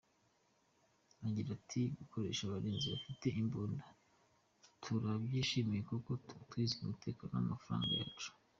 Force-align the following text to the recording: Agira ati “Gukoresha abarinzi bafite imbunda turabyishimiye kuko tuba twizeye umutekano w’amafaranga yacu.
Agira 1.27 1.49
ati 1.57 1.81
“Gukoresha 1.99 2.41
abarinzi 2.45 2.85
bafite 2.93 3.27
imbunda 3.41 3.85
turabyishimiye 4.83 5.81
kuko 5.89 6.09
tuba 6.25 6.43
twizeye 6.49 6.81
umutekano 6.85 7.33
w’amafaranga 7.35 7.91
yacu. 7.99 8.29